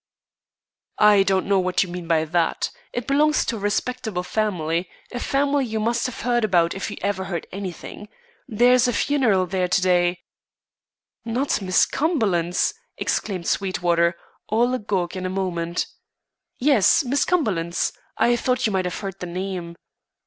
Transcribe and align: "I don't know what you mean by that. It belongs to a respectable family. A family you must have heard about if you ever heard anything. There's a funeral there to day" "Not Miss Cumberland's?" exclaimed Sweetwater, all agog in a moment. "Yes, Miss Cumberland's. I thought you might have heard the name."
"I 0.97 1.21
don't 1.21 1.45
know 1.45 1.59
what 1.59 1.83
you 1.83 1.89
mean 1.89 2.07
by 2.07 2.25
that. 2.25 2.71
It 2.91 3.05
belongs 3.05 3.45
to 3.45 3.55
a 3.55 3.59
respectable 3.59 4.23
family. 4.23 4.89
A 5.11 5.19
family 5.19 5.63
you 5.65 5.79
must 5.79 6.07
have 6.07 6.21
heard 6.21 6.43
about 6.43 6.73
if 6.73 6.89
you 6.89 6.97
ever 7.03 7.25
heard 7.25 7.45
anything. 7.51 8.09
There's 8.47 8.87
a 8.87 8.93
funeral 8.93 9.45
there 9.45 9.67
to 9.67 9.79
day" 9.79 10.21
"Not 11.23 11.61
Miss 11.61 11.85
Cumberland's?" 11.85 12.73
exclaimed 12.97 13.45
Sweetwater, 13.45 14.15
all 14.47 14.73
agog 14.73 15.15
in 15.15 15.27
a 15.27 15.29
moment. 15.29 15.85
"Yes, 16.57 17.03
Miss 17.03 17.23
Cumberland's. 17.23 17.93
I 18.17 18.35
thought 18.35 18.65
you 18.65 18.73
might 18.73 18.85
have 18.85 19.01
heard 19.01 19.19
the 19.19 19.27
name." 19.27 19.75